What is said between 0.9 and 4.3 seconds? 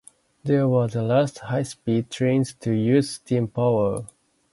last "high-speed" trains to use steam power.